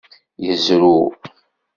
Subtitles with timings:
[0.45, 1.03] Yezrew.